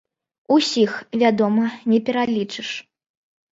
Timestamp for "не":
1.93-2.01